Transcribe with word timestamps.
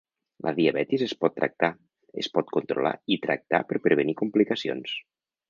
La 0.43 0.51
diabetis 0.59 1.03
es 1.07 1.11
pot 1.19 1.35
tractar, 1.39 1.69
es 2.23 2.31
pot 2.39 2.49
controlar 2.57 2.95
i 3.17 3.19
tractar 3.27 3.61
per 3.69 3.83
prevenir 3.85 4.19
complicacions. 4.25 4.99